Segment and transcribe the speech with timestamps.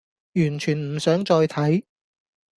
[0.33, 1.83] 完全唔想再睇